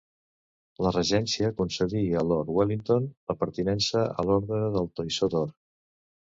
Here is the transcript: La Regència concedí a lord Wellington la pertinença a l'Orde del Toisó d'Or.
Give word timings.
La 0.85 0.91
Regència 0.93 1.51
concedí 1.59 2.01
a 2.21 2.23
lord 2.29 2.49
Wellington 2.55 3.05
la 3.33 3.37
pertinença 3.43 4.03
a 4.09 4.27
l'Orde 4.31 4.63
del 4.79 4.91
Toisó 5.01 5.31
d'Or. 5.37 5.55